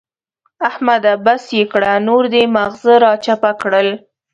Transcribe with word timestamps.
احمده! 0.69 1.13
بس 1.25 1.43
يې 1.57 1.63
کړه 1.71 1.93
نور 2.07 2.23
دې 2.33 2.43
ماغزه 2.55 2.93
را 3.03 3.11
چپه 3.25 3.51
کړل. 3.61 3.89